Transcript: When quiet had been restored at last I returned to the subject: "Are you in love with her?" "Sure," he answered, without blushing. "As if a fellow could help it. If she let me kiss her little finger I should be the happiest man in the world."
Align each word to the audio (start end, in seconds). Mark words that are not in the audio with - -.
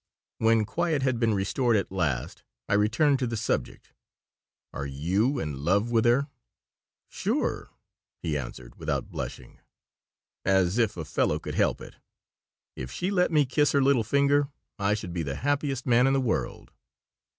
When 0.39 0.65
quiet 0.65 1.03
had 1.03 1.19
been 1.19 1.35
restored 1.35 1.75
at 1.75 1.91
last 1.91 2.41
I 2.67 2.73
returned 2.73 3.19
to 3.19 3.27
the 3.27 3.37
subject: 3.37 3.93
"Are 4.73 4.87
you 4.87 5.37
in 5.37 5.63
love 5.63 5.91
with 5.91 6.05
her?" 6.05 6.27
"Sure," 7.07 7.69
he 8.17 8.35
answered, 8.35 8.77
without 8.79 9.11
blushing. 9.11 9.59
"As 10.43 10.79
if 10.79 10.97
a 10.97 11.05
fellow 11.05 11.37
could 11.37 11.53
help 11.53 11.79
it. 11.81 11.97
If 12.75 12.89
she 12.91 13.11
let 13.11 13.31
me 13.31 13.45
kiss 13.45 13.73
her 13.73 13.83
little 13.83 14.03
finger 14.03 14.47
I 14.79 14.95
should 14.95 15.13
be 15.13 15.21
the 15.21 15.35
happiest 15.35 15.85
man 15.85 16.07
in 16.07 16.13
the 16.13 16.19
world." 16.19 16.71